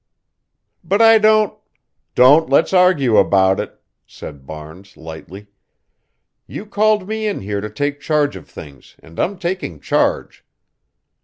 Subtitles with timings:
[0.83, 1.55] "But I don't"
[2.15, 5.45] "Don't let's argue about it," said Barnes, lightly.
[6.47, 10.43] "You called me in here to take charge of things and I'm taking charge.